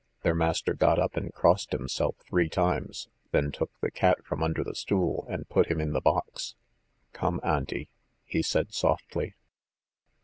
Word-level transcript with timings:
Their 0.23 0.33
master 0.33 0.73
got 0.73 0.97
up 0.97 1.15
and 1.15 1.31
crossed 1.31 1.73
himself 1.73 2.15
three 2.27 2.49
times, 2.49 3.07
then 3.29 3.51
took 3.51 3.69
the 3.81 3.91
cat 3.91 4.25
from 4.25 4.41
under 4.41 4.63
the 4.63 4.73
stool 4.73 5.27
and 5.29 5.47
put 5.47 5.67
him 5.67 5.79
in 5.79 5.93
the 5.93 6.01
box. 6.01 6.55
"Come, 7.13 7.39
Auntie," 7.43 7.87
he 8.25 8.41
said 8.41 8.73
softly. 8.73 9.35